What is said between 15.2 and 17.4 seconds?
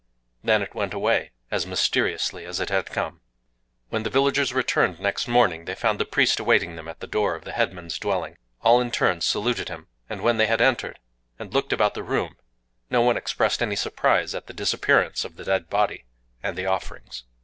of the dead body and the offerings.